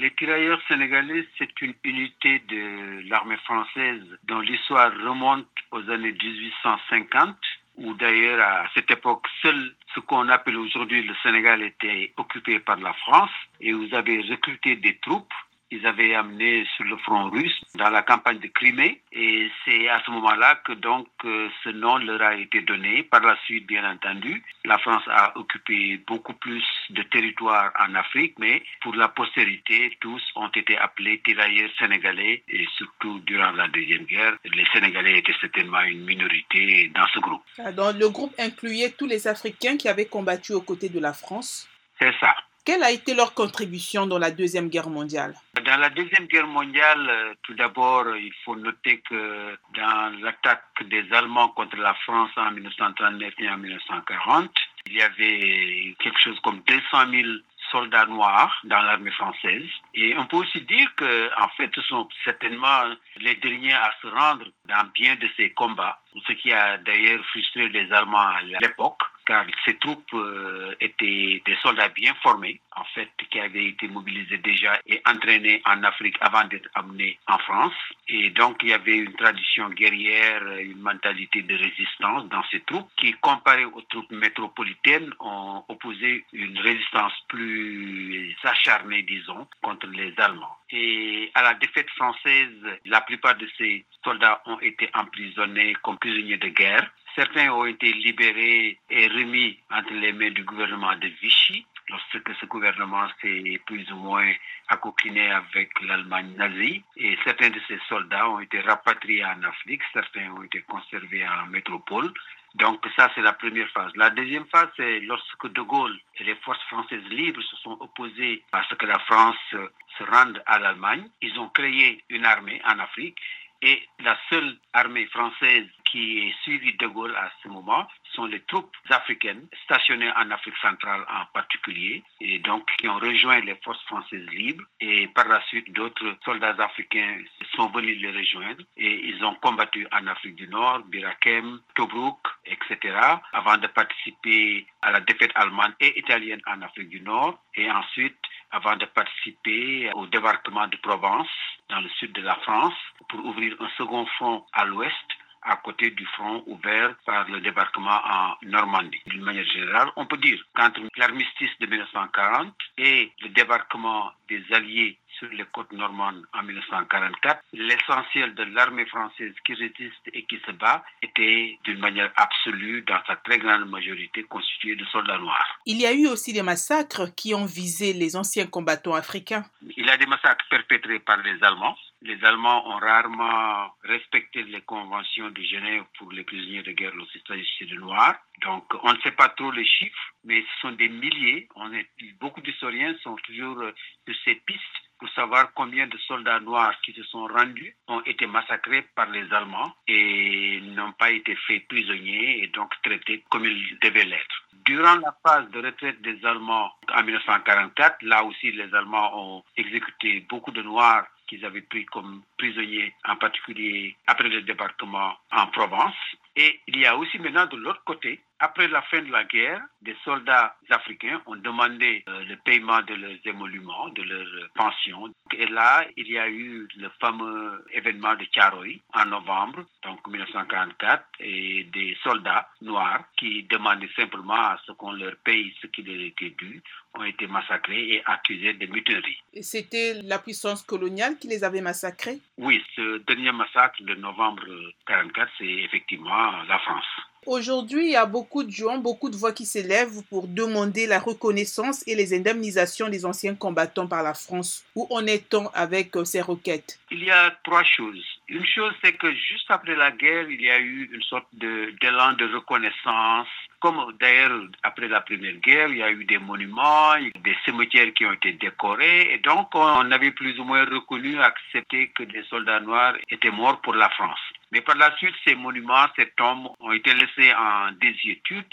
[0.00, 7.36] Les tirailleurs sénégalais, c'est une unité de l'armée française dont l'histoire remonte aux années 1850
[7.78, 12.76] où d'ailleurs à cette époque, seul ce qu'on appelle aujourd'hui le Sénégal était occupé par
[12.78, 15.34] la France et vous avez recruté des troupes
[15.70, 20.02] ils avaient amené sur le front russe dans la campagne de Crimée et c'est à
[20.04, 23.02] ce moment-là que donc euh, ce nom leur a été donné.
[23.02, 28.34] Par la suite, bien entendu, la France a occupé beaucoup plus de territoire en Afrique,
[28.38, 34.04] mais pour la postérité, tous ont été appelés tirailleurs sénégalais et surtout durant la Deuxième
[34.04, 37.42] Guerre, les Sénégalais étaient certainement une minorité dans ce groupe.
[37.76, 41.68] Donc le groupe incluait tous les Africains qui avaient combattu aux côtés de la France?
[41.98, 42.34] C'est ça.
[42.68, 45.34] Quelle a été leur contribution dans la Deuxième Guerre mondiale?
[45.64, 51.10] Dans la Deuxième Guerre mondiale, euh, tout d'abord, il faut noter que dans l'attaque des
[51.14, 54.50] Allemands contre la France en 1939 et en 1940,
[54.86, 57.28] il y avait quelque chose comme 200 000
[57.70, 59.64] soldats noirs dans l'armée française.
[59.94, 62.82] Et on peut aussi dire que, en fait, ce sont certainement
[63.16, 67.70] les derniers à se rendre dans bien de ces combats, ce qui a d'ailleurs frustré
[67.70, 73.10] les Allemands à l'époque car ces troupes euh, étaient des soldats bien formés, en fait,
[73.30, 77.74] qui avaient été mobilisés déjà et entraînés en Afrique avant d'être amenés en France.
[78.08, 82.88] Et donc, il y avait une tradition guerrière, une mentalité de résistance dans ces troupes
[82.96, 90.56] qui, comparées aux troupes métropolitaines, ont opposé une résistance plus acharnée, disons, contre les Allemands.
[90.70, 92.54] Et à la défaite française,
[92.86, 96.90] la plupart de ces soldats ont été emprisonnés comme prisonniers de guerre.
[97.18, 102.46] Certains ont été libérés et remis entre les mains du gouvernement de Vichy, lorsque ce
[102.46, 104.32] gouvernement s'est plus ou moins
[104.68, 106.84] accoquiné avec l'Allemagne nazie.
[106.96, 111.46] Et certains de ces soldats ont été rapatriés en Afrique, certains ont été conservés en
[111.46, 112.14] métropole.
[112.54, 113.90] Donc ça, c'est la première phase.
[113.96, 118.44] La deuxième phase, c'est lorsque De Gaulle et les forces françaises libres se sont opposées
[118.52, 121.08] à ce que la France se rende à l'Allemagne.
[121.20, 123.18] Ils ont créé une armée en Afrique
[123.62, 128.40] et la seule armée française qui est suivie de Gaulle à ce moment sont les
[128.40, 133.82] troupes africaines stationnées en Afrique centrale en particulier et donc qui ont rejoint les forces
[133.84, 137.18] françaises libres et par la suite d'autres soldats africains
[137.54, 142.96] sont venus les rejoindre et ils ont combattu en Afrique du Nord, Birakem, Tobruk, etc.
[143.32, 148.18] avant de participer à la défaite allemande et italienne en Afrique du Nord et ensuite
[148.50, 151.28] avant de participer au débarquement de Provence
[151.68, 152.74] dans le sud de la France
[153.08, 154.94] pour ouvrir un second front à l'ouest
[155.42, 159.00] à côté du front ouvert par le débarquement en Normandie.
[159.06, 164.98] D'une manière générale, on peut dire qu'entre l'armistice de 1940 et le débarquement des Alliés
[165.18, 170.52] sur les côtes normandes en 1944, l'essentiel de l'armée française qui résiste et qui se
[170.52, 175.58] bat était d'une manière absolue, dans sa très grande majorité, constituée de soldats noirs.
[175.66, 179.44] Il y a eu aussi des massacres qui ont visé les anciens combattants africains.
[179.76, 181.76] Il y a des massacres perpétrés par les Allemands.
[182.02, 186.92] Les Allemands ont rarement respecté les conventions de Genève pour les prisonniers de guerre
[187.26, 188.16] s'agissait de Noirs.
[188.42, 191.48] Donc, on ne sait pas trop les chiffres, mais ce sont des milliers.
[191.56, 191.88] On est,
[192.20, 194.62] beaucoup d'historiens sont toujours de ces pistes
[194.98, 199.32] pour savoir combien de soldats noirs qui se sont rendus ont été massacrés par les
[199.32, 204.44] Allemands et n'ont pas été faits prisonniers et donc traités comme ils devaient l'être.
[204.64, 210.20] Durant la phase de retraite des Allemands en 1944, là aussi les Allemands ont exécuté
[210.28, 215.94] beaucoup de Noirs qu'ils avaient pris comme prisonniers, en particulier après le débarquement en Provence.
[216.34, 219.60] Et il y a aussi maintenant de l'autre côté, après la fin de la guerre,
[219.82, 225.12] des soldats africains ont demandé euh, le paiement de leurs émoluments, de leurs pensions.
[225.36, 231.04] Et là, il y a eu le fameux événement de Tcharoy en novembre, donc 1944,
[231.20, 236.00] et des soldats noirs qui demandaient simplement à ce qu'on leur paye ce qui leur
[236.00, 236.62] était dû,
[236.94, 239.18] ont été massacrés et accusés de mutinerie.
[239.32, 242.20] Et c'était la puissance coloniale qui les avait massacrés?
[242.38, 246.86] Oui, ce dernier massacre de novembre 1944, c'est effectivement la France.
[247.28, 250.98] Aujourd'hui, il y a beaucoup de gens, beaucoup de voix qui s'élèvent pour demander la
[250.98, 254.64] reconnaissance et les indemnisations des anciens combattants par la France.
[254.74, 256.80] Où en est-on avec euh, ces requêtes?
[256.90, 258.02] Il y a trois choses.
[258.28, 262.14] Une chose, c'est que juste après la guerre, il y a eu une sorte d'élan
[262.14, 263.28] de, reconnaissance.
[263.60, 266.94] Comme d'ailleurs, après la Première Guerre, il y a eu des monuments,
[267.24, 269.12] des cimetières qui ont été décorés.
[269.12, 273.60] Et donc, on avait plus ou moins reconnu, accepté que des soldats noirs étaient morts
[273.60, 274.20] pour la France.
[274.52, 278.46] Mais par la suite, ces monuments, ces tombes ont été laissés en désuétude,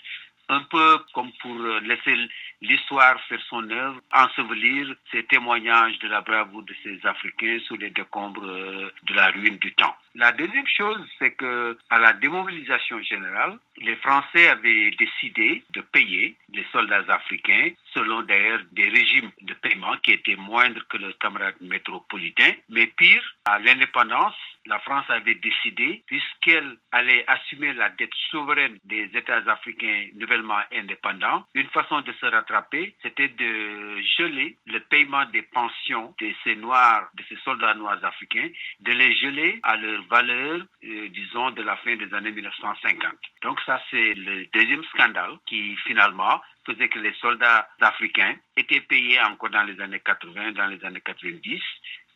[0.49, 2.15] un peu comme pour laisser
[2.61, 7.91] l'histoire faire son œuvre, ensevelir ces témoignages de la bravoure de ces Africains sous les
[7.91, 9.95] décombres de la ruine du temps.
[10.17, 16.37] La deuxième chose, c'est que à la démobilisation générale, les Français avaient décidé de payer
[16.53, 21.59] les soldats africains selon d'ailleurs des régimes de paiement qui étaient moindres que leurs camarades
[21.59, 22.53] métropolitains.
[22.69, 29.03] Mais pire, à l'indépendance, la France avait décidé, puisqu'elle allait assumer la dette souveraine des
[29.13, 35.43] États africains nouvellement indépendants, une façon de se rattraper, c'était de geler le paiement des
[35.43, 38.49] pensions de ces noirs, de ces soldats noirs africains,
[38.79, 43.13] de les geler à leur valeur, euh, disons, de la fin des années 1950.
[43.43, 49.21] Donc ça, c'est le deuxième scandale qui finalement faisait que les soldats africains étaient payés
[49.21, 51.61] encore dans les années 80, dans les années 90,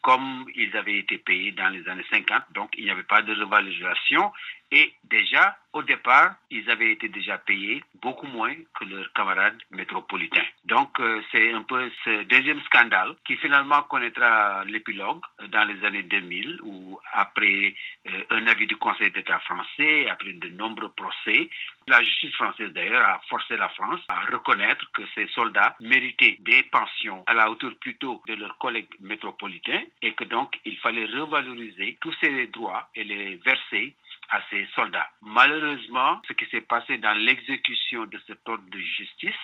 [0.02, 2.44] comme ils avaient été payés dans les années 50.
[2.54, 4.32] Donc, il n'y avait pas de revalorisation.
[4.72, 10.46] Et déjà, au départ, ils avaient été déjà payés beaucoup moins que leurs camarades métropolitains.
[10.66, 16.04] Donc, euh, c'est un peu ce deuxième scandale qui finalement connaîtra l'épilogue dans les années
[16.04, 17.74] 2000, où après
[18.08, 21.50] euh, un avis du Conseil d'État français, après de nombreux procès,
[21.88, 26.64] la justice française d'ailleurs a forcé la France à reconnaître que ces soldats méritaient des
[26.64, 31.98] pensions à la hauteur plutôt de leurs collègues métropolitains et que donc il fallait revaloriser
[32.02, 33.96] tous ces droits et les verser
[34.30, 35.10] à ces soldats.
[35.22, 39.36] Malheureusement, ce qui s'est passé dans l'exécution de cet ordre de justice,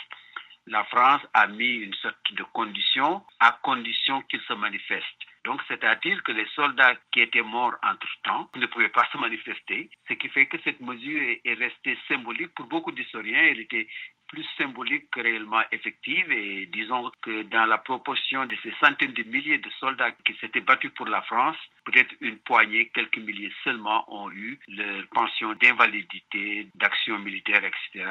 [0.67, 5.25] la France a mis une sorte de condition à condition qu'ils se manifestent.
[5.43, 10.13] Donc, c'est-à-dire que les soldats qui étaient morts entre-temps ne pouvaient pas se manifester, ce
[10.13, 13.43] qui fait que cette mesure est restée symbolique pour beaucoup d'historiens.
[13.43, 13.87] Elle était
[14.27, 19.23] plus symbolique que réellement effective et disons que dans la proportion de ces centaines de
[19.23, 24.05] milliers de soldats qui s'étaient battus pour la France, peut-être une poignée, quelques milliers seulement
[24.13, 28.05] ont eu leur pension d'invalidité, d'action militaire, etc.,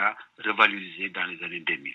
[0.45, 1.95] revalorisée dans les années 2000.